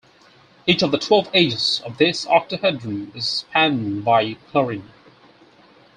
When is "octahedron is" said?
2.25-3.27